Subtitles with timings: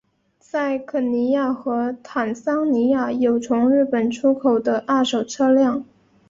[0.39, 5.85] 在肯尼亚和坦桑尼亚有从日本出口的二手车辆。